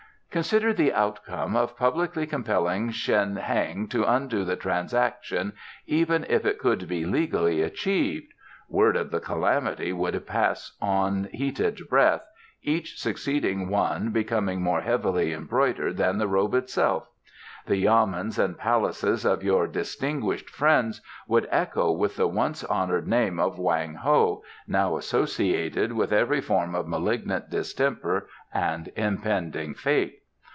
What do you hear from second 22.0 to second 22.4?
the